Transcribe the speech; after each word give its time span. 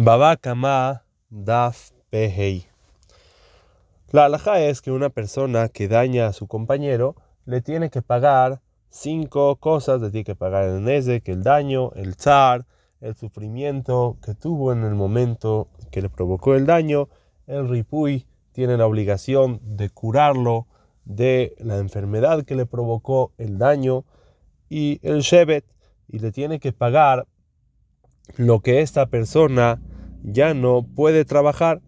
Baba 0.00 0.36
Kama 0.36 1.02
Daf 1.28 1.90
Pehei. 2.08 2.68
La 4.12 4.26
alhaja 4.26 4.60
es 4.60 4.80
que 4.80 4.92
una 4.92 5.08
persona 5.10 5.68
que 5.70 5.88
daña 5.88 6.28
a 6.28 6.32
su 6.32 6.46
compañero 6.46 7.16
le 7.46 7.62
tiene 7.62 7.90
que 7.90 8.00
pagar 8.00 8.60
cinco 8.90 9.56
cosas, 9.56 10.00
le 10.00 10.12
tiene 10.12 10.22
que 10.22 10.36
pagar 10.36 10.68
el 10.68 10.84
que 11.20 11.32
el 11.32 11.42
daño, 11.42 11.90
el 11.96 12.14
zar, 12.14 12.64
el 13.00 13.16
sufrimiento 13.16 14.18
que 14.22 14.34
tuvo 14.34 14.72
en 14.72 14.84
el 14.84 14.94
momento 14.94 15.66
que 15.90 16.00
le 16.00 16.10
provocó 16.10 16.54
el 16.54 16.64
daño, 16.64 17.08
el 17.48 17.68
ripuy 17.68 18.24
tiene 18.52 18.76
la 18.76 18.86
obligación 18.86 19.58
de 19.64 19.90
curarlo 19.90 20.68
de 21.06 21.56
la 21.58 21.78
enfermedad 21.78 22.44
que 22.44 22.54
le 22.54 22.66
provocó 22.66 23.32
el 23.36 23.58
daño 23.58 24.04
y 24.68 25.00
el 25.02 25.22
shevet 25.22 25.64
y 26.06 26.20
le 26.20 26.30
tiene 26.30 26.60
que 26.60 26.70
pagar 26.70 27.26
lo 28.36 28.60
que 28.60 28.80
esta 28.80 29.06
persona 29.06 29.80
ya 30.22 30.54
no 30.54 30.82
puede 30.82 31.24
trabajar. 31.24 31.80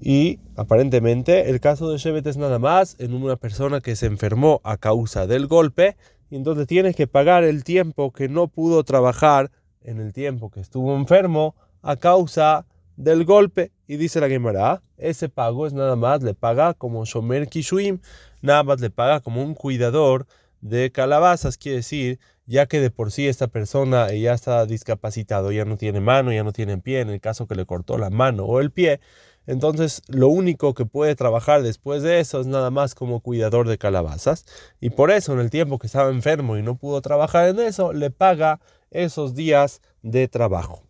Y 0.00 0.38
aparentemente 0.56 1.50
el 1.50 1.60
caso 1.60 1.90
de 1.90 1.98
Shevet 1.98 2.26
es 2.26 2.36
nada 2.36 2.58
más 2.58 2.96
en 2.98 3.14
una 3.14 3.36
persona 3.36 3.80
que 3.80 3.96
se 3.96 4.06
enfermó 4.06 4.60
a 4.64 4.76
causa 4.76 5.26
del 5.26 5.46
golpe 5.46 5.96
y 6.30 6.36
entonces 6.36 6.66
tiene 6.66 6.94
que 6.94 7.06
pagar 7.06 7.44
el 7.44 7.64
tiempo 7.64 8.12
que 8.12 8.28
no 8.28 8.48
pudo 8.48 8.84
trabajar 8.84 9.50
en 9.82 10.00
el 10.00 10.12
tiempo 10.12 10.50
que 10.50 10.60
estuvo 10.60 10.94
enfermo 10.94 11.56
a 11.82 11.96
causa 11.96 12.66
del 12.96 13.24
golpe. 13.24 13.72
Y 13.86 13.96
dice 13.96 14.20
la 14.20 14.28
Gemara, 14.28 14.82
ese 14.98 15.28
pago 15.28 15.66
es 15.66 15.72
nada 15.72 15.96
más, 15.96 16.22
le 16.22 16.34
paga 16.34 16.74
como 16.74 17.04
Shomer 17.04 17.48
Kishuim, 17.48 18.00
nada 18.42 18.62
más 18.62 18.80
le 18.80 18.90
paga 18.90 19.20
como 19.20 19.42
un 19.42 19.54
cuidador 19.54 20.26
de 20.60 20.92
calabazas, 20.92 21.56
quiere 21.56 21.78
decir, 21.78 22.18
ya 22.48 22.66
que 22.66 22.80
de 22.80 22.90
por 22.90 23.12
sí 23.12 23.28
esta 23.28 23.46
persona 23.46 24.10
ya 24.12 24.32
está 24.32 24.64
discapacitado, 24.64 25.52
ya 25.52 25.66
no 25.66 25.76
tiene 25.76 26.00
mano, 26.00 26.32
ya 26.32 26.42
no 26.42 26.52
tiene 26.52 26.78
pie, 26.78 27.00
en 27.00 27.10
el 27.10 27.20
caso 27.20 27.46
que 27.46 27.54
le 27.54 27.66
cortó 27.66 27.98
la 27.98 28.08
mano 28.08 28.46
o 28.46 28.60
el 28.60 28.70
pie, 28.70 29.00
entonces 29.46 30.00
lo 30.08 30.28
único 30.28 30.72
que 30.72 30.86
puede 30.86 31.14
trabajar 31.14 31.62
después 31.62 32.02
de 32.02 32.20
eso 32.20 32.40
es 32.40 32.46
nada 32.46 32.70
más 32.70 32.94
como 32.94 33.20
cuidador 33.20 33.68
de 33.68 33.76
calabazas, 33.76 34.46
y 34.80 34.88
por 34.90 35.10
eso 35.10 35.34
en 35.34 35.40
el 35.40 35.50
tiempo 35.50 35.78
que 35.78 35.86
estaba 35.88 36.08
enfermo 36.08 36.56
y 36.56 36.62
no 36.62 36.76
pudo 36.76 37.02
trabajar 37.02 37.48
en 37.48 37.60
eso, 37.60 37.92
le 37.92 38.10
paga 38.10 38.60
esos 38.90 39.34
días 39.34 39.82
de 40.00 40.26
trabajo. 40.26 40.82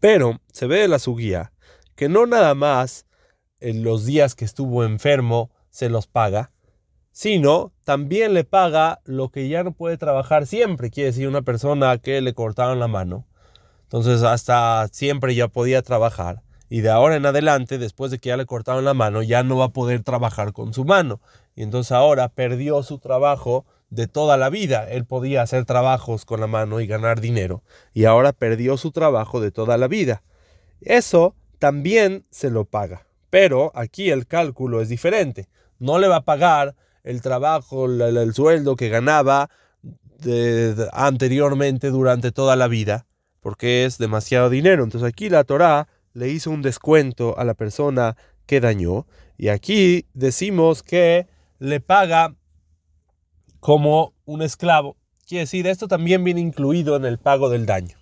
Pero 0.00 0.40
se 0.52 0.66
ve 0.66 0.80
de 0.80 0.88
la 0.88 0.98
guía 0.98 1.52
que 1.94 2.08
no 2.08 2.26
nada 2.26 2.56
más 2.56 3.06
en 3.60 3.84
los 3.84 4.04
días 4.04 4.34
que 4.34 4.44
estuvo 4.44 4.82
enfermo 4.82 5.52
se 5.70 5.88
los 5.88 6.08
paga, 6.08 6.50
sino 7.12 7.72
también 7.84 8.34
le 8.34 8.44
paga 8.44 9.00
lo 9.04 9.28
que 9.28 9.48
ya 9.48 9.62
no 9.62 9.72
puede 9.72 9.98
trabajar 9.98 10.46
siempre. 10.46 10.90
Quiere 10.90 11.10
decir, 11.10 11.28
una 11.28 11.42
persona 11.42 11.96
que 11.98 12.20
le 12.20 12.34
cortaron 12.34 12.80
la 12.80 12.88
mano, 12.88 13.26
entonces 13.84 14.22
hasta 14.22 14.88
siempre 14.90 15.34
ya 15.34 15.48
podía 15.48 15.82
trabajar. 15.82 16.42
Y 16.70 16.80
de 16.80 16.88
ahora 16.88 17.16
en 17.16 17.26
adelante, 17.26 17.76
después 17.76 18.10
de 18.10 18.18
que 18.18 18.30
ya 18.30 18.38
le 18.38 18.46
cortaron 18.46 18.86
la 18.86 18.94
mano, 18.94 19.22
ya 19.22 19.42
no 19.42 19.58
va 19.58 19.66
a 19.66 19.72
poder 19.72 20.02
trabajar 20.02 20.54
con 20.54 20.72
su 20.72 20.86
mano. 20.86 21.20
Y 21.54 21.62
entonces 21.62 21.92
ahora 21.92 22.30
perdió 22.30 22.82
su 22.82 22.98
trabajo 22.98 23.66
de 23.90 24.06
toda 24.06 24.38
la 24.38 24.48
vida. 24.48 24.88
Él 24.88 25.04
podía 25.04 25.42
hacer 25.42 25.66
trabajos 25.66 26.24
con 26.24 26.40
la 26.40 26.46
mano 26.46 26.80
y 26.80 26.86
ganar 26.86 27.20
dinero. 27.20 27.62
Y 27.92 28.06
ahora 28.06 28.32
perdió 28.32 28.78
su 28.78 28.90
trabajo 28.90 29.38
de 29.38 29.50
toda 29.50 29.76
la 29.76 29.86
vida. 29.86 30.22
Eso 30.80 31.36
también 31.58 32.24
se 32.30 32.48
lo 32.48 32.64
paga. 32.64 33.06
Pero 33.28 33.70
aquí 33.74 34.08
el 34.08 34.26
cálculo 34.26 34.80
es 34.80 34.88
diferente. 34.88 35.48
No 35.78 35.98
le 35.98 36.08
va 36.08 36.16
a 36.16 36.24
pagar 36.24 36.74
el 37.04 37.20
trabajo, 37.22 37.86
el, 37.86 38.34
sueldo 38.34 38.76
que 38.76 38.88
ganaba 38.88 39.50
anteriormente 40.92 41.90
durante 41.90 42.32
toda 42.32 42.56
la 42.56 42.68
vida, 42.68 43.06
porque 43.40 43.84
es 43.84 43.98
demasiado 43.98 44.50
dinero. 44.50 44.84
Entonces 44.84 45.08
aquí 45.08 45.28
la 45.28 45.44
Torá 45.44 45.88
le 46.12 46.28
hizo 46.28 46.50
un 46.50 46.62
descuento 46.62 47.38
a 47.38 47.44
la 47.44 47.54
persona 47.54 48.16
que 48.46 48.60
dañó 48.60 49.06
y 49.36 49.48
aquí 49.48 50.06
decimos 50.14 50.82
que 50.82 51.26
le 51.58 51.80
paga 51.80 52.34
como 53.60 54.14
un 54.24 54.42
esclavo. 54.42 54.96
Quiere 55.26 55.42
decir, 55.42 55.66
esto 55.66 55.88
también 55.88 56.24
viene 56.24 56.40
incluido 56.40 56.96
en 56.96 57.04
el 57.04 57.18
pago 57.18 57.48
del 57.48 57.66
daño. 57.66 57.96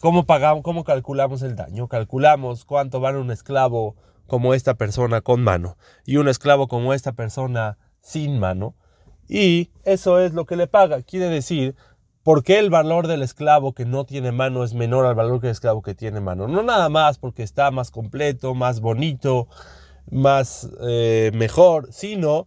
¿Cómo, 0.00 0.26
pagamos, 0.26 0.62
cómo 0.62 0.84
calculamos 0.84 1.42
el 1.42 1.56
daño? 1.56 1.88
Calculamos 1.88 2.64
cuánto 2.64 3.00
vale 3.00 3.18
un 3.18 3.30
esclavo 3.30 3.96
como 4.26 4.54
esta 4.54 4.74
persona 4.74 5.20
con 5.20 5.42
mano 5.42 5.76
y 6.04 6.18
un 6.18 6.28
esclavo 6.28 6.68
como 6.68 6.94
esta 6.94 7.12
persona 7.12 7.78
sin 8.08 8.38
mano. 8.38 8.74
Y 9.28 9.70
eso 9.84 10.18
es 10.18 10.32
lo 10.32 10.46
que 10.46 10.56
le 10.56 10.66
paga. 10.66 11.02
Quiere 11.02 11.28
decir, 11.28 11.76
¿por 12.22 12.42
qué 12.42 12.58
el 12.58 12.70
valor 12.70 13.06
del 13.06 13.22
esclavo 13.22 13.74
que 13.74 13.84
no 13.84 14.06
tiene 14.06 14.32
mano 14.32 14.64
es 14.64 14.72
menor 14.72 15.04
al 15.04 15.14
valor 15.14 15.40
del 15.40 15.50
esclavo 15.50 15.82
que 15.82 15.94
tiene 15.94 16.20
mano? 16.20 16.48
No 16.48 16.62
nada 16.62 16.88
más 16.88 17.18
porque 17.18 17.42
está 17.42 17.70
más 17.70 17.90
completo, 17.90 18.54
más 18.54 18.80
bonito, 18.80 19.48
más 20.10 20.70
eh, 20.80 21.30
mejor, 21.34 21.88
sino 21.92 22.46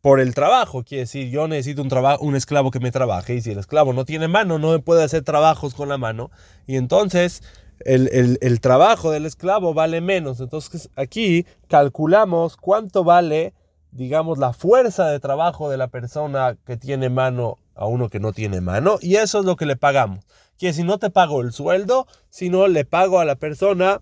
por 0.00 0.20
el 0.20 0.34
trabajo. 0.34 0.84
Quiere 0.84 1.02
decir, 1.02 1.28
yo 1.28 1.48
necesito 1.48 1.82
un, 1.82 1.90
un 2.20 2.36
esclavo 2.36 2.70
que 2.70 2.80
me 2.80 2.90
trabaje 2.90 3.34
y 3.34 3.42
si 3.42 3.50
el 3.50 3.58
esclavo 3.58 3.92
no 3.92 4.06
tiene 4.06 4.26
mano, 4.28 4.58
no 4.58 4.80
puede 4.80 5.04
hacer 5.04 5.22
trabajos 5.22 5.74
con 5.74 5.90
la 5.90 5.98
mano. 5.98 6.30
Y 6.66 6.76
entonces 6.76 7.42
el, 7.80 8.38
el 8.40 8.60
trabajo 8.62 9.10
del 9.10 9.26
esclavo 9.26 9.74
vale 9.74 10.00
menos. 10.00 10.40
Entonces 10.40 10.88
aquí 10.96 11.44
calculamos 11.68 12.56
cuánto 12.56 13.04
vale 13.04 13.52
digamos, 13.94 14.38
la 14.38 14.52
fuerza 14.52 15.08
de 15.08 15.20
trabajo 15.20 15.70
de 15.70 15.76
la 15.76 15.88
persona 15.88 16.56
que 16.66 16.76
tiene 16.76 17.08
mano 17.08 17.58
a 17.74 17.86
uno 17.86 18.08
que 18.08 18.20
no 18.20 18.32
tiene 18.32 18.60
mano, 18.60 18.98
y 19.00 19.16
eso 19.16 19.40
es 19.40 19.44
lo 19.44 19.56
que 19.56 19.66
le 19.66 19.76
pagamos. 19.76 20.24
Que 20.58 20.72
si 20.72 20.82
no 20.82 20.98
te 20.98 21.10
pago 21.10 21.40
el 21.40 21.52
sueldo, 21.52 22.06
sino 22.28 22.68
le 22.68 22.84
pago 22.84 23.20
a 23.20 23.24
la 23.24 23.36
persona, 23.36 24.00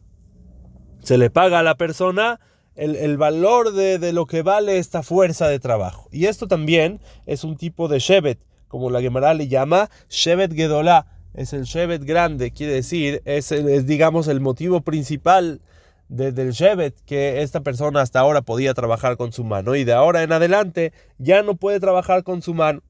se 1.02 1.18
le 1.18 1.30
paga 1.30 1.60
a 1.60 1.62
la 1.62 1.76
persona 1.76 2.40
el, 2.74 3.16
valor 3.18 3.72
de, 3.72 4.12
lo 4.12 4.26
que 4.26 4.42
vale 4.42 4.78
esta 4.78 5.02
fuerza 5.02 5.48
de 5.48 5.58
trabajo. 5.58 6.08
Y 6.10 6.26
esto 6.26 6.48
también 6.48 7.00
es 7.26 7.44
un 7.44 7.56
tipo 7.56 7.88
de 7.88 7.98
Shevet, 7.98 8.38
como 8.68 8.90
la 8.90 9.00
Gemara 9.00 9.34
le 9.34 9.48
llama 9.48 9.90
Shevet 10.08 10.54
Gedolá, 10.54 11.06
es 11.34 11.52
el 11.52 11.64
Shevet 11.64 12.04
grande, 12.04 12.50
quiere 12.50 12.74
decir, 12.74 13.22
es, 13.24 13.52
es 13.52 13.86
digamos 13.86 14.28
el 14.28 14.40
motivo 14.40 14.82
principal 14.82 15.60
desde 16.12 16.42
el 16.42 16.52
Shevet 16.52 17.00
que 17.06 17.40
esta 17.40 17.62
persona 17.62 18.02
hasta 18.02 18.20
ahora 18.20 18.42
podía 18.42 18.74
trabajar 18.74 19.16
con 19.16 19.32
su 19.32 19.44
mano 19.44 19.74
y 19.74 19.84
de 19.84 19.94
ahora 19.94 20.22
en 20.22 20.32
adelante 20.32 20.92
ya 21.16 21.42
no 21.42 21.56
puede 21.56 21.80
trabajar 21.80 22.22
con 22.22 22.42
su 22.42 22.52
mano. 22.52 22.82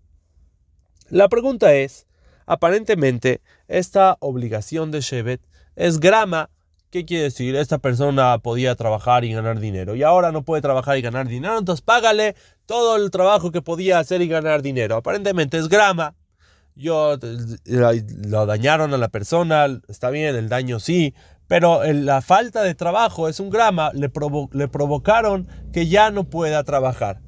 La 1.08 1.28
pregunta 1.28 1.72
es, 1.72 2.08
aparentemente 2.46 3.40
esta 3.68 4.16
obligación 4.18 4.90
de 4.90 5.02
Shevet 5.02 5.40
es 5.76 6.00
grama. 6.00 6.50
¿Qué 6.90 7.04
quiere 7.04 7.24
decir? 7.24 7.54
Esta 7.54 7.78
persona 7.78 8.38
podía 8.38 8.74
trabajar 8.74 9.24
y 9.24 9.32
ganar 9.32 9.60
dinero 9.60 9.94
y 9.94 10.02
ahora 10.02 10.32
no 10.32 10.42
puede 10.42 10.60
trabajar 10.60 10.98
y 10.98 11.02
ganar 11.02 11.28
dinero, 11.28 11.56
entonces 11.58 11.80
págale 11.80 12.34
todo 12.66 12.96
el 12.96 13.12
trabajo 13.12 13.52
que 13.52 13.62
podía 13.62 14.00
hacer 14.00 14.20
y 14.20 14.26
ganar 14.26 14.62
dinero. 14.62 14.96
Aparentemente 14.96 15.58
es 15.58 15.68
grama. 15.68 16.16
Yo 16.74 17.18
lo 17.66 18.46
dañaron 18.46 18.94
a 18.94 18.96
la 18.96 19.08
persona, 19.08 19.66
está 19.88 20.10
bien, 20.10 20.34
el 20.34 20.48
daño 20.48 20.80
sí, 20.80 21.14
pero 21.52 21.82
la 21.84 22.22
falta 22.22 22.62
de 22.62 22.74
trabajo 22.74 23.28
es 23.28 23.38
un 23.38 23.50
grama, 23.50 23.90
le, 23.92 24.10
le 24.52 24.68
provocaron 24.68 25.46
que 25.70 25.86
ya 25.86 26.10
no 26.10 26.24
pueda 26.24 26.64
trabajar. 26.64 27.20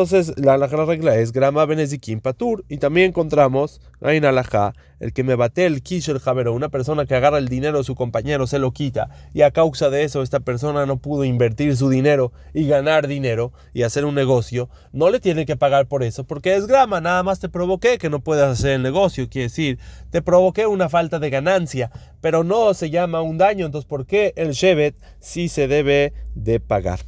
Entonces, 0.00 0.32
la, 0.36 0.56
regla 0.58 1.16
es 1.16 1.32
grama 1.32 1.66
benezikim 1.66 2.20
patur. 2.20 2.64
Y 2.68 2.78
también 2.78 3.08
encontramos, 3.08 3.80
en 4.00 4.24
alajá, 4.24 4.72
el 5.00 5.12
que 5.12 5.24
me 5.24 5.34
bate 5.34 5.66
el 5.66 5.82
kish 5.82 6.08
el 6.08 6.20
javero, 6.20 6.52
una 6.52 6.68
persona 6.68 7.04
que 7.04 7.16
agarra 7.16 7.38
el 7.38 7.48
dinero 7.48 7.78
de 7.78 7.84
su 7.84 7.96
compañero, 7.96 8.46
se 8.46 8.60
lo 8.60 8.70
quita. 8.70 9.10
Y 9.34 9.42
a 9.42 9.50
causa 9.50 9.90
de 9.90 10.04
eso, 10.04 10.22
esta 10.22 10.38
persona 10.38 10.86
no 10.86 10.98
pudo 10.98 11.24
invertir 11.24 11.76
su 11.76 11.88
dinero 11.88 12.30
y 12.54 12.68
ganar 12.68 13.08
dinero 13.08 13.52
y 13.74 13.82
hacer 13.82 14.04
un 14.04 14.14
negocio. 14.14 14.70
No 14.92 15.10
le 15.10 15.18
tiene 15.18 15.46
que 15.46 15.56
pagar 15.56 15.88
por 15.88 16.04
eso, 16.04 16.22
porque 16.22 16.54
es 16.54 16.68
grama. 16.68 17.00
Nada 17.00 17.24
más 17.24 17.40
te 17.40 17.48
provoqué 17.48 17.98
que 17.98 18.08
no 18.08 18.20
puedas 18.20 18.56
hacer 18.56 18.74
el 18.74 18.84
negocio. 18.84 19.28
Quiere 19.28 19.48
decir, 19.48 19.80
te 20.10 20.22
provoqué 20.22 20.68
una 20.68 20.88
falta 20.88 21.18
de 21.18 21.28
ganancia, 21.28 21.90
pero 22.20 22.44
no 22.44 22.72
se 22.72 22.90
llama 22.90 23.20
un 23.20 23.36
daño. 23.36 23.66
Entonces, 23.66 23.88
¿por 23.88 24.06
qué 24.06 24.32
el 24.36 24.52
Shevet 24.52 24.94
sí 25.18 25.48
se 25.48 25.66
debe 25.66 26.12
de 26.36 26.60
pagar? 26.60 27.00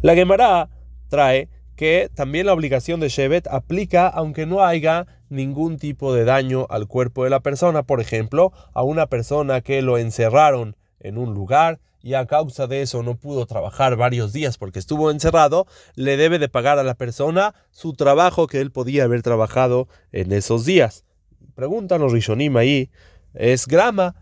La 0.00 0.16
Gemara 0.16 0.68
trae 1.12 1.50
que 1.82 2.12
también 2.14 2.46
la 2.46 2.52
obligación 2.52 3.00
de 3.00 3.08
Shevet 3.08 3.48
aplica 3.48 4.06
aunque 4.06 4.46
no 4.46 4.64
haya 4.64 5.08
ningún 5.30 5.78
tipo 5.78 6.14
de 6.14 6.24
daño 6.24 6.68
al 6.70 6.86
cuerpo 6.86 7.24
de 7.24 7.30
la 7.30 7.40
persona. 7.40 7.82
Por 7.82 8.00
ejemplo, 8.00 8.52
a 8.72 8.84
una 8.84 9.08
persona 9.08 9.62
que 9.62 9.82
lo 9.82 9.98
encerraron 9.98 10.76
en 11.00 11.18
un 11.18 11.34
lugar 11.34 11.80
y 12.00 12.14
a 12.14 12.26
causa 12.26 12.68
de 12.68 12.82
eso 12.82 13.02
no 13.02 13.16
pudo 13.16 13.46
trabajar 13.46 13.96
varios 13.96 14.32
días 14.32 14.58
porque 14.58 14.78
estuvo 14.78 15.10
encerrado, 15.10 15.66
le 15.96 16.16
debe 16.16 16.38
de 16.38 16.48
pagar 16.48 16.78
a 16.78 16.84
la 16.84 16.94
persona 16.94 17.52
su 17.72 17.94
trabajo 17.94 18.46
que 18.46 18.60
él 18.60 18.70
podía 18.70 19.02
haber 19.02 19.22
trabajado 19.22 19.88
en 20.12 20.30
esos 20.30 20.64
días. 20.64 21.04
Preguntan 21.56 22.00
los 22.00 22.12
Rishonim 22.12 22.56
ahí, 22.58 22.92
¿es 23.34 23.66
grama? 23.66 24.14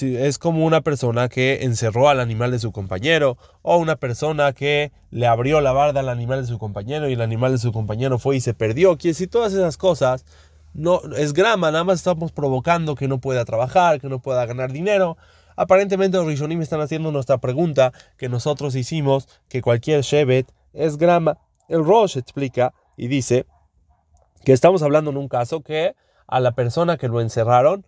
Es 0.00 0.38
como 0.38 0.64
una 0.64 0.80
persona 0.80 1.28
que 1.28 1.64
encerró 1.64 2.08
al 2.08 2.20
animal 2.20 2.50
de 2.50 2.58
su 2.58 2.72
compañero 2.72 3.36
o 3.60 3.76
una 3.76 3.96
persona 3.96 4.52
que 4.52 4.90
le 5.10 5.26
abrió 5.26 5.60
la 5.60 5.72
barda 5.72 6.00
al 6.00 6.08
animal 6.08 6.40
de 6.40 6.48
su 6.48 6.58
compañero 6.58 7.08
y 7.08 7.12
el 7.12 7.20
animal 7.20 7.52
de 7.52 7.58
su 7.58 7.72
compañero 7.72 8.18
fue 8.18 8.36
y 8.36 8.40
se 8.40 8.54
perdió. 8.54 8.96
Quiere 8.96 9.12
decir, 9.12 9.28
todas 9.28 9.52
esas 9.52 9.76
cosas 9.76 10.24
no 10.72 11.02
es 11.16 11.34
grama, 11.34 11.70
nada 11.70 11.84
más 11.84 11.98
estamos 11.98 12.32
provocando 12.32 12.94
que 12.94 13.06
no 13.06 13.18
pueda 13.18 13.44
trabajar, 13.44 14.00
que 14.00 14.08
no 14.08 14.20
pueda 14.20 14.46
ganar 14.46 14.72
dinero. 14.72 15.18
Aparentemente 15.56 16.16
los 16.16 16.26
Rishonim 16.26 16.62
están 16.62 16.80
haciendo 16.80 17.12
nuestra 17.12 17.38
pregunta 17.38 17.92
que 18.16 18.30
nosotros 18.30 18.74
hicimos, 18.74 19.28
que 19.50 19.60
cualquier 19.60 20.00
Shevet 20.00 20.50
es 20.72 20.96
grama. 20.96 21.36
El 21.68 21.84
Rosh 21.84 22.16
explica 22.16 22.72
y 22.96 23.08
dice 23.08 23.44
que 24.44 24.52
estamos 24.52 24.82
hablando 24.82 25.10
en 25.10 25.18
un 25.18 25.28
caso 25.28 25.60
que 25.60 25.94
a 26.26 26.40
la 26.40 26.52
persona 26.52 26.96
que 26.96 27.08
lo 27.08 27.20
encerraron, 27.20 27.84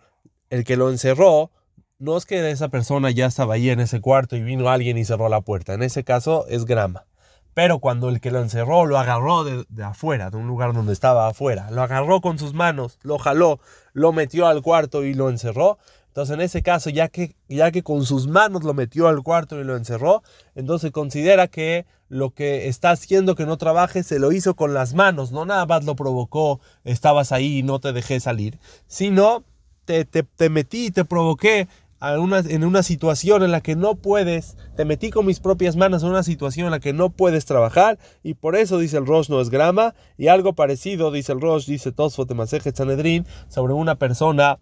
el 0.50 0.64
que 0.64 0.76
lo 0.76 0.90
encerró, 0.90 1.50
no 1.99 2.17
es 2.17 2.26
que 2.26 2.50
esa 2.50 2.69
persona 2.69 3.11
ya 3.11 3.26
estaba 3.26 3.55
ahí 3.55 3.70
en 3.70 3.81
ese 3.81 4.00
cuarto 4.00 4.37
y 4.37 4.43
vino 4.43 4.69
alguien 4.69 4.99
y 4.99 5.05
cerró 5.05 5.29
la 5.29 5.41
puerta. 5.41 5.75
En 5.75 5.82
ese 5.82 6.05
caso 6.05 6.46
es 6.49 6.64
grama. 6.64 7.06
Pero 7.55 7.79
cuando 7.79 8.08
el 8.08 8.20
que 8.20 8.32
lo 8.32 8.41
encerró 8.41 8.85
lo 8.85 8.99
agarró 8.99 9.44
de, 9.44 9.64
afuera, 9.85 10.31
de 10.31 10.37
un 10.37 10.49
lugar 10.49 10.73
donde 10.73 10.93
estaba 10.93 11.29
afuera, 11.29 11.70
lo 11.70 11.82
agarró 11.82 12.20
con 12.20 12.37
sus 12.37 12.52
manos, 12.52 12.99
lo 13.02 13.17
jaló, 13.19 13.61
lo 13.93 14.12
metió 14.12 14.49
al 14.49 14.61
cuarto 14.61 15.05
y 15.05 15.14
lo 15.14 15.31
encerró, 15.31 15.79
entonces 16.08 16.35
en 16.35 16.41
ese 16.41 16.62
caso, 16.62 16.91
ya 16.91 17.08
que, 17.08 17.37
ya 17.49 17.70
que 17.70 17.85
con 17.85 18.05
sus 18.06 18.26
manos 18.26 18.64
lo 18.64 18.75
metió 18.75 19.06
al 19.06 19.23
cuarto 19.23 19.61
y 19.61 19.64
lo 19.64 19.76
encerró, 19.76 20.25
entonces 20.56 20.90
considera 20.90 21.47
que 21.47 21.87
lo 22.08 22.31
que 22.31 22.67
está 22.67 22.90
haciendo 22.90 23.37
que 23.37 23.47
no 23.47 23.56
trabaje 23.56 24.02
se 24.02 24.19
lo 24.19 24.32
hizo 24.32 24.56
con 24.56 24.75
las 24.75 24.94
manos, 24.94 25.31
no 25.31 25.44
nada 25.44 25.64
más 25.64 25.85
lo 25.85 25.94
provocó, 25.94 26.61
estabas 26.82 27.31
ahí 27.31 27.58
y 27.58 27.62
no 27.62 27.79
te 27.79 27.93
dejé 27.93 28.19
salir, 28.19 28.58
sino 28.88 29.44
te, 29.85 30.05
te, 30.05 30.23
te 30.23 30.50
metí, 30.50 30.90
te 30.90 31.05
provoqué 31.05 31.69
en 32.00 32.64
una 32.64 32.82
situación 32.82 33.43
en 33.43 33.50
la 33.50 33.61
que 33.61 33.76
no 33.76 33.94
puedes, 33.94 34.56
te 34.76 34.85
metí 34.85 35.11
con 35.11 35.26
mis 35.26 35.41
propias 35.41 35.76
manos 35.76 36.02
en 36.02 36.11
una 36.11 36.23
situación 36.23 36.67
en 36.67 36.73
la 36.73 36.81
que 36.81 36.93
no 36.93 37.11
puedes 37.11 37.46
trabajar 37.46 37.99
y 38.23 38.35
por 38.35 38.56
eso 38.56 38.79
dice 38.79 38.99
el 38.99 39.06
Rosh 39.06 39.31
no 39.31 39.41
es 39.41 39.50
grama 39.50 39.94
y 40.19 40.29
algo 40.29 40.52
parecido 40.55 41.11
dice 41.11 41.32
el 41.32 41.41
Rosh, 41.41 41.67
dice 41.67 41.93
Tosfot 41.93 42.29
de 42.29 42.73
Sanedrin 42.75 43.26
sobre 43.49 43.73
una 43.73 43.94
persona 43.94 44.58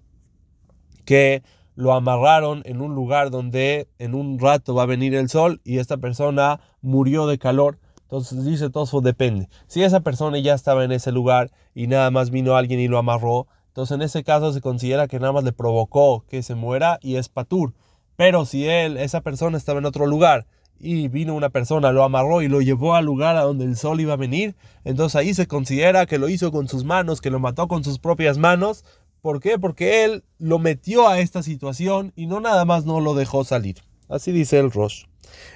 que 1.05 1.43
lo 1.75 1.94
amarraron 1.94 2.62
en 2.64 2.81
un 2.81 2.94
lugar 2.94 3.31
donde 3.31 3.88
en 3.99 4.14
un 4.14 4.38
rato 4.38 4.75
va 4.75 4.85
a 4.85 4.87
venir 4.87 5.14
el 5.14 5.28
sol 5.28 5.61
y 5.64 5.78
esta 5.78 5.96
persona 5.96 6.61
murió 6.81 7.26
de 7.26 7.38
calor. 7.38 7.78
Entonces 8.02 8.44
dice 8.44 8.69
Tosfot 8.69 9.02
depende. 9.02 9.49
Si 9.67 9.82
esa 9.82 10.00
persona 10.00 10.38
ya 10.38 10.55
estaba 10.55 10.85
en 10.85 10.93
ese 10.93 11.12
lugar 11.12 11.50
y 11.75 11.87
nada 11.87 12.11
más 12.11 12.31
vino 12.31 12.56
alguien 12.56 12.78
y 12.78 12.88
lo 12.88 12.99
amarró, 12.99 13.46
entonces 13.72 13.94
en 13.94 14.02
ese 14.02 14.22
caso 14.22 14.52
se 14.52 14.60
considera 14.60 15.08
que 15.08 15.19
nada 15.19 15.32
más 15.32 15.44
le 15.44 15.52
provocó 15.52 16.26
que 16.28 16.42
se 16.42 16.54
muera 16.54 16.98
y 17.00 17.16
es 17.16 17.30
patur. 17.30 17.72
Pero 18.16 18.44
si 18.44 18.69
él, 18.69 18.98
esa 18.98 19.22
persona 19.22 19.56
estaba 19.56 19.78
en 19.78 19.86
otro 19.86 20.06
lugar 20.06 20.46
y 20.78 21.08
vino 21.08 21.34
una 21.34 21.48
persona, 21.48 21.90
lo 21.90 22.04
amarró 22.04 22.42
y 22.42 22.48
lo 22.48 22.60
llevó 22.60 22.94
al 22.96 23.06
lugar 23.06 23.36
a 23.36 23.44
donde 23.44 23.64
el 23.64 23.78
sol 23.78 24.02
iba 24.02 24.12
a 24.12 24.19
venir, 24.19 24.56
entonces 24.84 25.16
ahí 25.16 25.32
se 25.32 25.46
considera 25.46 26.04
que 26.04 26.19
lo 26.19 26.28
hizo 26.28 26.52
con 26.52 26.69
sus 26.69 26.84
manos, 26.84 27.22
que 27.22 27.30
lo 27.30 27.40
mató 27.40 27.66
con 27.66 27.82
sus 27.82 27.98
propias 27.98 28.36
manos. 28.36 28.84
¿Por 29.22 29.40
qué? 29.40 29.58
Porque 29.58 30.04
él 30.04 30.22
lo 30.38 30.58
metió 30.58 31.08
a 31.08 31.20
esta 31.20 31.42
situación 31.42 32.12
y 32.14 32.26
no 32.26 32.40
nada 32.40 32.66
más 32.66 32.84
no 32.84 33.00
lo 33.00 33.14
dejó 33.14 33.42
salir. 33.42 33.76
Así 34.10 34.32
dice 34.32 34.58
el 34.58 34.70
Rosh. 34.70 35.04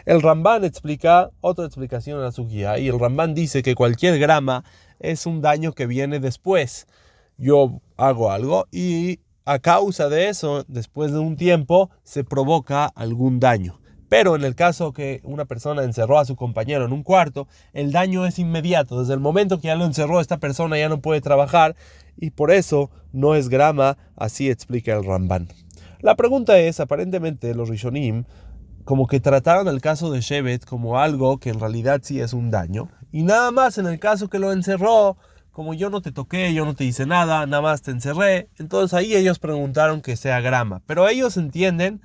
El 0.06 0.22
Ramban 0.22 0.64
explica 0.64 1.32
otra 1.42 1.66
explicación 1.66 2.24
a 2.24 2.32
su 2.32 2.46
guía 2.46 2.78
y 2.78 2.88
el 2.88 2.98
Ramban 2.98 3.34
dice 3.34 3.62
que 3.62 3.74
cualquier 3.74 4.18
grama 4.18 4.64
es 5.00 5.26
un 5.26 5.42
daño 5.42 5.72
que 5.72 5.86
viene 5.86 6.18
después 6.18 6.86
yo 7.38 7.80
hago 7.96 8.30
algo 8.30 8.66
y 8.70 9.20
a 9.44 9.58
causa 9.60 10.08
de 10.08 10.28
eso, 10.28 10.64
después 10.66 11.12
de 11.12 11.18
un 11.18 11.36
tiempo, 11.36 11.90
se 12.02 12.24
provoca 12.24 12.86
algún 12.86 13.38
daño. 13.38 13.78
Pero 14.08 14.36
en 14.36 14.44
el 14.44 14.54
caso 14.54 14.92
que 14.92 15.20
una 15.24 15.44
persona 15.44 15.82
encerró 15.82 16.18
a 16.18 16.24
su 16.24 16.36
compañero 16.36 16.84
en 16.84 16.92
un 16.92 17.02
cuarto, 17.02 17.48
el 17.72 17.92
daño 17.92 18.26
es 18.26 18.38
inmediato. 18.38 19.00
Desde 19.00 19.14
el 19.14 19.20
momento 19.20 19.60
que 19.60 19.68
ya 19.68 19.74
lo 19.74 19.84
encerró, 19.84 20.20
esta 20.20 20.38
persona 20.38 20.78
ya 20.78 20.88
no 20.88 21.00
puede 21.00 21.20
trabajar 21.20 21.76
y 22.16 22.30
por 22.30 22.50
eso 22.50 22.90
no 23.12 23.34
es 23.34 23.48
grama, 23.48 23.98
así 24.16 24.48
explica 24.48 24.94
el 24.94 25.04
Ramban. 25.04 25.48
La 26.00 26.14
pregunta 26.14 26.58
es, 26.58 26.78
aparentemente 26.80 27.54
los 27.54 27.68
Rishonim 27.68 28.24
como 28.84 29.08
que 29.08 29.18
trataron 29.18 29.66
el 29.66 29.80
caso 29.80 30.12
de 30.12 30.20
Shevet 30.20 30.64
como 30.64 31.00
algo 31.00 31.38
que 31.38 31.50
en 31.50 31.58
realidad 31.58 32.00
sí 32.04 32.20
es 32.20 32.32
un 32.32 32.52
daño 32.52 32.88
y 33.10 33.24
nada 33.24 33.50
más 33.50 33.78
en 33.78 33.86
el 33.86 33.98
caso 33.98 34.28
que 34.28 34.38
lo 34.38 34.52
encerró 34.52 35.16
como 35.56 35.72
yo 35.72 35.88
no 35.88 36.02
te 36.02 36.12
toqué, 36.12 36.52
yo 36.52 36.66
no 36.66 36.74
te 36.74 36.84
hice 36.84 37.06
nada, 37.06 37.46
nada 37.46 37.62
más 37.62 37.80
te 37.80 37.90
encerré. 37.90 38.50
Entonces 38.58 38.92
ahí 38.92 39.16
ellos 39.16 39.38
preguntaron 39.38 40.02
que 40.02 40.14
sea 40.14 40.42
grama. 40.42 40.82
Pero 40.84 41.08
ellos 41.08 41.38
entienden 41.38 42.02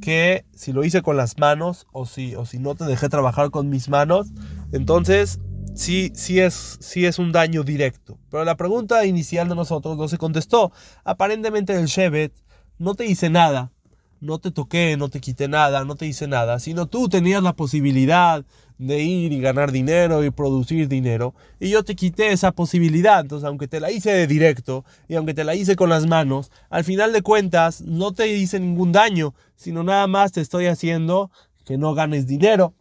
que 0.00 0.46
si 0.54 0.72
lo 0.72 0.82
hice 0.82 1.02
con 1.02 1.18
las 1.18 1.36
manos 1.36 1.86
o 1.92 2.06
si, 2.06 2.34
o 2.34 2.46
si 2.46 2.58
no 2.58 2.74
te 2.76 2.86
dejé 2.86 3.10
trabajar 3.10 3.50
con 3.50 3.68
mis 3.68 3.90
manos, 3.90 4.28
entonces 4.72 5.38
sí, 5.74 6.12
sí, 6.14 6.40
es, 6.40 6.78
sí 6.80 7.04
es 7.04 7.18
un 7.18 7.30
daño 7.30 7.62
directo. 7.62 8.18
Pero 8.30 8.46
la 8.46 8.56
pregunta 8.56 9.04
inicial 9.04 9.50
de 9.50 9.54
nosotros 9.54 9.98
no 9.98 10.08
se 10.08 10.16
contestó. 10.16 10.72
Aparentemente 11.04 11.74
el 11.74 11.88
Shevet 11.88 12.32
no 12.78 12.94
te 12.94 13.04
hice 13.04 13.28
nada, 13.28 13.70
no 14.20 14.38
te 14.38 14.50
toqué, 14.50 14.96
no 14.96 15.08
te 15.08 15.20
quité 15.20 15.48
nada, 15.48 15.84
no 15.84 15.94
te 15.94 16.06
hice 16.06 16.26
nada, 16.26 16.58
sino 16.58 16.86
tú 16.86 17.08
tenías 17.08 17.42
la 17.42 17.54
posibilidad 17.54 18.44
de 18.78 19.02
ir 19.02 19.32
y 19.32 19.40
ganar 19.40 19.72
dinero 19.72 20.24
y 20.24 20.30
producir 20.30 20.88
dinero. 20.88 21.34
Y 21.60 21.70
yo 21.70 21.82
te 21.82 21.96
quité 21.96 22.32
esa 22.32 22.52
posibilidad. 22.52 23.20
Entonces, 23.20 23.46
aunque 23.46 23.68
te 23.68 23.80
la 23.80 23.90
hice 23.90 24.12
de 24.12 24.26
directo 24.26 24.84
y 25.08 25.16
aunque 25.16 25.34
te 25.34 25.44
la 25.44 25.54
hice 25.54 25.76
con 25.76 25.90
las 25.90 26.06
manos, 26.06 26.50
al 26.70 26.84
final 26.84 27.12
de 27.12 27.22
cuentas 27.22 27.80
no 27.80 28.12
te 28.12 28.28
hice 28.28 28.60
ningún 28.60 28.92
daño, 28.92 29.34
sino 29.56 29.82
nada 29.82 30.06
más 30.06 30.32
te 30.32 30.40
estoy 30.40 30.66
haciendo 30.66 31.30
que 31.64 31.76
no 31.76 31.94
ganes 31.94 32.26
dinero. 32.26 32.74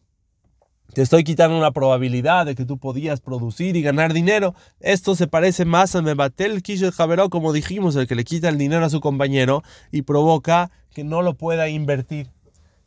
Te 0.94 1.02
estoy 1.02 1.24
quitando 1.24 1.58
una 1.58 1.72
probabilidad 1.72 2.46
de 2.46 2.56
que 2.56 2.66
tú 2.66 2.80
podías 2.80 3.22
producir 3.22 3.76
y 3.76 3.82
ganar 3.82 4.14
dinero. 4.14 4.56
Esto 4.80 5.16
se 5.16 5.28
parece 5.28 5.66
más 5.66 5.96
a 5.96 6.02
Mebatel 6.02 6.64
Kishel 6.64 6.92
Javeró, 6.92 7.30
como 7.30 7.54
dijimos, 7.54 7.96
el 7.96 8.08
que 8.08 8.16
le 8.16 8.24
quita 8.24 8.50
el 8.50 8.58
dinero 8.58 8.86
a 8.86 8.90
su 8.90 9.00
compañero 9.00 9.64
y 9.92 10.04
provoca 10.04 10.72
que 10.92 11.04
no 11.04 11.22
lo 11.22 11.36
pueda 11.36 11.70
invertir. 11.70 12.32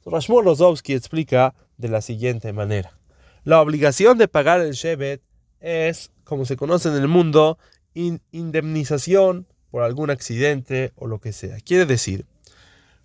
Rashmur 0.05 0.45
Rozovsky 0.45 0.95
explica 0.95 1.55
de 1.77 1.89
la 1.89 2.01
siguiente 2.01 2.53
manera. 2.53 2.99
La 3.45 3.61
obligación 3.61 4.19
de 4.19 4.29
pagar 4.29 4.61
el 4.61 4.73
Shevet 4.73 5.23
es, 5.61 6.11
como 6.25 6.45
se 6.45 6.57
conoce 6.57 6.89
en 6.89 6.97
el 6.97 7.07
mundo, 7.07 7.59
indemnización 7.95 9.47
por 9.71 9.83
algún 9.83 10.11
accidente 10.11 10.93
o 10.97 11.07
lo 11.07 11.21
que 11.21 11.33
sea. 11.33 11.59
Quiere 11.61 11.87
decir, 11.87 12.27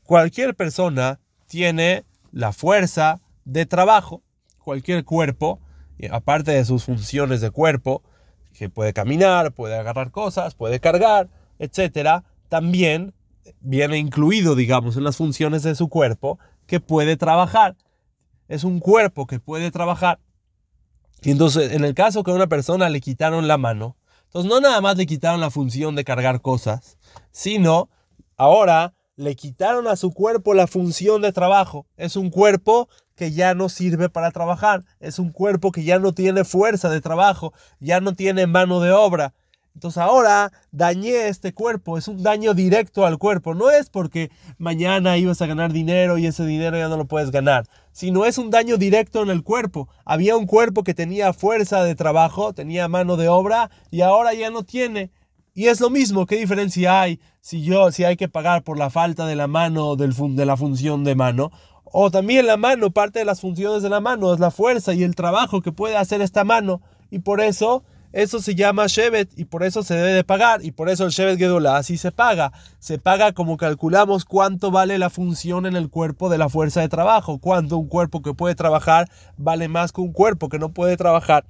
cualquier 0.03 0.55
persona 0.55 1.19
tiene 1.47 2.05
la 2.31 2.53
fuerza 2.53 3.21
de 3.43 3.65
trabajo, 3.65 4.23
cualquier 4.65 5.05
cuerpo, 5.05 5.61
aparte 6.11 6.51
de 6.51 6.65
sus 6.65 6.83
funciones 6.83 7.39
de 7.39 7.51
cuerpo, 7.51 8.03
que 8.53 8.69
puede 8.69 8.91
caminar, 8.91 9.53
puede 9.53 9.77
agarrar 9.77 10.11
cosas, 10.11 10.55
puede 10.55 10.81
cargar, 10.81 11.29
etc., 11.59 12.23
también 12.49 13.13
viene 13.61 13.97
incluido, 13.97 14.55
digamos, 14.55 14.97
en 14.97 15.05
las 15.05 15.15
funciones 15.15 15.63
de 15.63 15.75
su 15.75 15.87
cuerpo 15.87 16.37
que 16.67 16.81
puede 16.81 17.15
trabajar. 17.15 17.77
Es 18.49 18.63
un 18.63 18.79
cuerpo 18.79 19.25
que 19.25 19.39
puede 19.39 19.71
trabajar 19.71 20.19
y 21.25 21.31
entonces, 21.31 21.71
en 21.71 21.83
el 21.83 21.95
caso 21.95 22.23
que 22.23 22.29
a 22.29 22.35
una 22.35 22.47
persona 22.47 22.87
le 22.87 23.01
quitaron 23.01 23.47
la 23.47 23.57
mano, 23.57 23.97
entonces 24.25 24.47
no 24.47 24.61
nada 24.61 24.79
más 24.79 24.95
le 24.95 25.07
quitaron 25.07 25.41
la 25.41 25.49
función 25.49 25.95
de 25.95 26.03
cargar 26.03 26.39
cosas, 26.41 26.99
sino 27.31 27.89
ahora 28.37 28.93
le 29.17 29.35
quitaron 29.35 29.87
a 29.87 29.95
su 29.95 30.13
cuerpo 30.13 30.53
la 30.53 30.67
función 30.67 31.21
de 31.21 31.31
trabajo. 31.31 31.85
Es 31.97 32.15
un 32.15 32.29
cuerpo 32.29 32.89
que 33.15 33.31
ya 33.31 33.53
no 33.53 33.69
sirve 33.69 34.09
para 34.09 34.31
trabajar, 34.31 34.83
es 34.99 35.19
un 35.19 35.31
cuerpo 35.31 35.71
que 35.71 35.83
ya 35.83 35.99
no 35.99 36.13
tiene 36.13 36.43
fuerza 36.43 36.89
de 36.89 36.99
trabajo, 36.99 37.53
ya 37.79 38.01
no 38.01 38.13
tiene 38.13 38.45
mano 38.45 38.81
de 38.81 38.91
obra. 38.91 39.33
Entonces 39.73 39.97
ahora 39.97 40.53
dañé 40.71 41.27
este 41.27 41.53
cuerpo, 41.53 41.97
es 41.97 42.07
un 42.07 42.23
daño 42.23 42.53
directo 42.53 43.05
al 43.05 43.17
cuerpo. 43.17 43.53
No 43.55 43.69
es 43.69 43.89
porque 43.89 44.31
mañana 44.57 45.17
ibas 45.17 45.41
a 45.41 45.47
ganar 45.47 45.73
dinero 45.73 46.17
y 46.17 46.27
ese 46.27 46.45
dinero 46.45 46.77
ya 46.77 46.87
no 46.87 46.95
lo 46.95 47.05
puedes 47.05 47.31
ganar, 47.31 47.65
sino 47.91 48.25
es 48.25 48.37
un 48.37 48.51
daño 48.51 48.77
directo 48.77 49.21
en 49.21 49.29
el 49.29 49.43
cuerpo. 49.43 49.89
Había 50.05 50.37
un 50.37 50.45
cuerpo 50.45 50.83
que 50.83 50.93
tenía 50.93 51.33
fuerza 51.33 51.83
de 51.83 51.95
trabajo, 51.95 52.53
tenía 52.53 52.87
mano 52.87 53.17
de 53.17 53.27
obra 53.27 53.69
y 53.91 54.01
ahora 54.01 54.33
ya 54.33 54.49
no 54.49 54.63
tiene. 54.63 55.11
Y 55.57 55.67
es 55.67 55.79
lo 55.79 55.89
mismo, 55.89 56.25
¿qué 56.25 56.35
diferencia 56.35 57.01
hay 57.01 57.21
si 57.39 57.63
yo 57.63 57.89
si 57.89 58.03
hay 58.03 58.17
que 58.17 58.27
pagar 58.27 58.61
por 58.63 58.77
la 58.77 58.89
falta 58.89 59.25
de 59.25 59.37
la 59.37 59.47
mano 59.47 59.95
del 59.95 60.13
de 60.35 60.45
la 60.45 60.57
función 60.57 61.05
de 61.05 61.15
mano? 61.15 61.49
O 61.85 62.11
también 62.11 62.45
la 62.45 62.57
mano, 62.57 62.91
parte 62.91 63.19
de 63.19 63.25
las 63.25 63.39
funciones 63.39 63.81
de 63.81 63.89
la 63.89 64.01
mano 64.01 64.33
es 64.33 64.39
la 64.41 64.51
fuerza 64.51 64.93
y 64.93 65.03
el 65.03 65.15
trabajo 65.15 65.61
que 65.61 65.71
puede 65.71 65.95
hacer 65.95 66.19
esta 66.19 66.43
mano 66.43 66.81
y 67.09 67.19
por 67.19 67.39
eso 67.39 67.85
eso 68.11 68.41
se 68.41 68.55
llama 68.55 68.87
Shevet 68.87 69.37
y 69.37 69.45
por 69.45 69.63
eso 69.63 69.81
se 69.81 69.93
debe 69.93 70.11
de 70.11 70.25
pagar 70.25 70.63
y 70.63 70.71
por 70.71 70.89
eso 70.89 71.05
el 71.05 71.11
Shevet 71.11 71.37
Gedolá 71.37 71.77
así 71.77 71.97
se 71.97 72.11
paga. 72.11 72.51
Se 72.79 72.97
paga 72.97 73.31
como 73.31 73.55
calculamos 73.55 74.25
cuánto 74.25 74.71
vale 74.71 74.97
la 74.97 75.09
función 75.09 75.65
en 75.65 75.77
el 75.77 75.89
cuerpo 75.89 76.29
de 76.29 76.37
la 76.37 76.49
fuerza 76.49 76.81
de 76.81 76.89
trabajo, 76.89 77.39
cuánto 77.39 77.77
un 77.77 77.87
cuerpo 77.87 78.21
que 78.21 78.33
puede 78.33 78.55
trabajar 78.55 79.09
vale 79.37 79.69
más 79.69 79.93
que 79.93 80.01
un 80.01 80.11
cuerpo 80.11 80.49
que 80.49 80.59
no 80.59 80.69
puede 80.69 80.97
trabajar. 80.97 81.45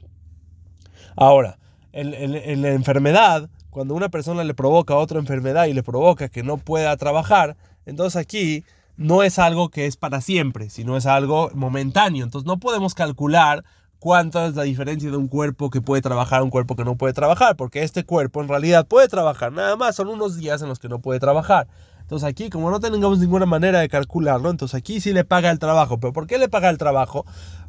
Ahora, 1.15 1.57
en, 1.91 2.61
la 2.61 2.69
enfermedad, 2.69 3.49
cuando 3.75 3.93
una 3.93 4.07
persona 4.07 4.45
le 4.45 4.53
provoca 4.53 4.95
otra 4.95 5.19
enfermedad 5.19 5.65
y 5.65 5.73
le 5.73 5.83
provoca 5.83 6.29
que 6.29 6.43
no 6.43 6.55
pueda 6.55 6.95
trabajar, 6.95 7.57
entonces 7.85 8.15
aquí 8.15 8.63
no 8.95 9.21
es 9.21 9.37
algo 9.37 9.67
que 9.67 9.85
es 9.85 9.97
para 9.97 10.21
siempre, 10.21 10.69
sino 10.69 10.95
es 10.95 11.05
algo 11.05 11.51
momentáneo. 11.53 12.23
Entonces 12.23 12.47
no 12.47 12.57
podemos 12.57 12.93
calcular 12.93 13.65
cuánto 13.99 14.45
es 14.45 14.55
la 14.55 14.63
diferencia 14.63 15.11
de 15.11 15.17
un 15.17 15.27
cuerpo 15.27 15.69
que 15.71 15.81
puede 15.81 16.01
trabajar 16.01 16.39
a 16.39 16.43
un 16.43 16.51
cuerpo 16.51 16.77
que 16.77 16.85
no 16.85 16.95
puede 16.95 17.11
trabajar, 17.11 17.57
porque 17.57 17.83
este 17.83 18.05
cuerpo 18.05 18.41
en 18.41 18.47
realidad 18.47 18.87
puede 18.87 19.09
trabajar, 19.09 19.51
nada 19.51 19.75
más 19.75 19.97
son 19.97 20.07
unos 20.07 20.37
días 20.37 20.61
en 20.61 20.69
los 20.69 20.79
que 20.79 20.87
no 20.87 20.99
puede 20.99 21.19
trabajar. 21.19 21.67
Entonces 21.99 22.29
aquí, 22.29 22.49
como 22.51 22.71
no 22.71 22.79
tengamos 22.79 23.19
ninguna 23.19 23.45
manera 23.45 23.79
de 23.79 23.89
calcularlo, 23.89 24.51
entonces 24.51 24.75
aquí 24.75 25.01
sí 25.01 25.11
le 25.11 25.25
paga 25.25 25.49
el 25.49 25.57
trabajo. 25.57 25.99
¿Pero 25.99 26.13
por 26.13 26.27
qué 26.27 26.37
le 26.37 26.47
paga 26.47 26.69
el 26.69 26.77
trabajo? 26.77 27.25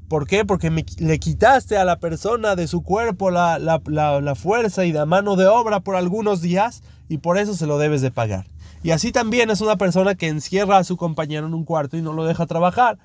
¿Por 0.08 0.26
qué? 0.26 0.44
Porque 0.44 0.70
le 0.98 1.18
quitaste 1.18 1.76
a 1.76 1.84
la 1.84 1.98
persona 1.98 2.54
de 2.54 2.68
su 2.68 2.82
cuerpo 2.82 3.30
la, 3.30 3.58
la, 3.58 4.34
fuerza 4.34 4.84
y 4.84 4.92
la 4.92 5.04
mano 5.04 5.34
de 5.36 5.46
obra 5.46 5.80
por 5.80 5.96
algunos 5.96 6.40
días 6.40 6.82
y 7.08 7.18
por 7.18 7.38
eso 7.38 7.54
se 7.54 7.66
lo 7.66 7.78
debes 7.78 8.02
de 8.02 8.12
pagar. 8.12 8.46
Y 8.82 8.92
así 8.92 9.10
también 9.10 9.50
es 9.50 9.60
una 9.60 9.76
persona 9.76 10.14
que 10.14 10.28
encierra 10.28 10.78
a 10.78 10.84
su 10.84 10.96
compañero 10.96 11.46
en 11.46 11.54
un 11.54 11.64
cuarto 11.64 11.96
y 11.96 12.02
no 12.02 12.12
lo 12.12 12.24
deja 12.24 12.46
trabajar, 12.46 12.98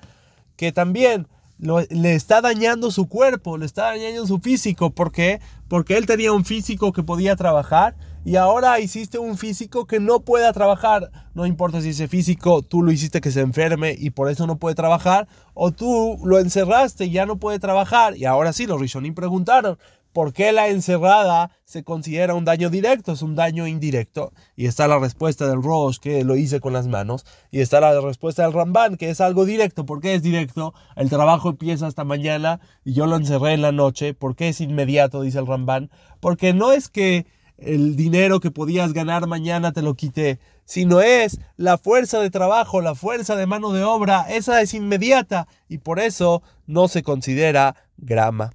que 0.56 0.70
también 0.70 1.26
le 1.58 2.14
está 2.14 2.40
dañando 2.40 2.90
su 2.90 3.08
cuerpo, 3.08 3.58
le 3.58 3.66
está 3.66 3.84
dañando 3.84 4.26
su 4.26 4.38
físico. 4.38 4.90
¿Por 4.90 5.10
qué? 5.10 5.40
Porque 5.68 5.96
él 5.96 6.06
tenía 6.06 6.32
un 6.32 6.44
físico 6.44 6.92
que 6.92 7.02
podía 7.02 7.34
trabajar 7.34 7.96
y 8.24 8.36
ahora 8.36 8.78
hiciste 8.78 9.18
un 9.18 9.36
físico 9.36 9.86
que 9.86 9.98
no 9.98 10.20
pueda 10.20 10.52
trabajar. 10.52 11.10
No 11.34 11.44
importa 11.44 11.80
si 11.80 11.88
ese 11.88 12.06
físico 12.06 12.62
tú 12.62 12.82
lo 12.82 12.92
hiciste 12.92 13.20
que 13.20 13.32
se 13.32 13.40
enferme 13.40 13.96
y 13.98 14.10
por 14.10 14.30
eso 14.30 14.46
no 14.46 14.58
puede 14.58 14.76
trabajar, 14.76 15.26
o 15.54 15.72
tú 15.72 16.18
lo 16.24 16.38
encerraste 16.38 17.06
y 17.06 17.10
ya 17.10 17.26
no 17.26 17.36
puede 17.36 17.58
trabajar. 17.58 18.16
Y 18.16 18.24
ahora 18.24 18.52
sí, 18.52 18.66
los 18.66 18.80
Rishonim 18.80 19.14
preguntaron, 19.14 19.76
¿por 20.12 20.32
qué 20.32 20.52
la 20.52 20.68
encerrada 20.68 21.50
se 21.64 21.82
considera 21.82 22.34
un 22.34 22.44
daño 22.44 22.70
directo? 22.70 23.12
Es 23.12 23.22
un 23.22 23.34
daño 23.34 23.66
indirecto. 23.66 24.32
Y 24.54 24.66
está 24.66 24.86
la 24.86 25.00
respuesta 25.00 25.48
del 25.48 25.62
Rosh, 25.62 25.98
que 25.98 26.22
lo 26.22 26.36
hice 26.36 26.60
con 26.60 26.72
las 26.72 26.86
manos. 26.86 27.24
Y 27.50 27.60
está 27.60 27.80
la 27.80 28.00
respuesta 28.00 28.42
del 28.44 28.52
Ramban, 28.52 28.96
que 28.96 29.10
es 29.10 29.20
algo 29.20 29.44
directo. 29.44 29.84
¿Por 29.84 30.00
qué 30.00 30.14
es 30.14 30.22
directo? 30.22 30.74
El 30.94 31.08
trabajo 31.08 31.50
empieza 31.50 31.88
hasta 31.88 32.04
mañana 32.04 32.60
y 32.84 32.92
yo 32.92 33.06
lo 33.06 33.16
encerré 33.16 33.54
en 33.54 33.62
la 33.62 33.72
noche. 33.72 34.14
¿Por 34.14 34.36
qué 34.36 34.50
es 34.50 34.60
inmediato? 34.60 35.22
Dice 35.22 35.40
el 35.40 35.46
Ramban. 35.46 35.90
Porque 36.20 36.52
no 36.52 36.72
es 36.72 36.88
que 36.88 37.26
el 37.64 37.96
dinero 37.96 38.40
que 38.40 38.50
podías 38.50 38.92
ganar 38.92 39.26
mañana 39.26 39.72
te 39.72 39.82
lo 39.82 39.94
quité, 39.94 40.38
sino 40.64 41.00
es 41.00 41.40
la 41.56 41.78
fuerza 41.78 42.20
de 42.20 42.30
trabajo, 42.30 42.80
la 42.80 42.94
fuerza 42.94 43.36
de 43.36 43.46
mano 43.46 43.72
de 43.72 43.84
obra, 43.84 44.26
esa 44.28 44.60
es 44.60 44.74
inmediata 44.74 45.46
y 45.68 45.78
por 45.78 46.00
eso 46.00 46.42
no 46.66 46.88
se 46.88 47.02
considera 47.02 47.76
grama. 47.96 48.50